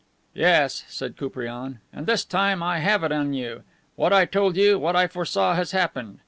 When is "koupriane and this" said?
1.15-2.25